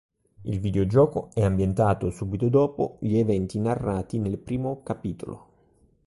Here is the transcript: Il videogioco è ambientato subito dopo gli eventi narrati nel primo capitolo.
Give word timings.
Il 0.45 0.59
videogioco 0.59 1.29
è 1.31 1.43
ambientato 1.43 2.09
subito 2.09 2.49
dopo 2.49 2.97
gli 3.01 3.17
eventi 3.17 3.59
narrati 3.59 4.17
nel 4.17 4.39
primo 4.39 4.81
capitolo. 4.81 5.47